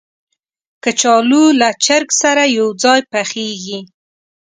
[0.83, 3.79] کچالو له چرګ سره یو ځای پخېږي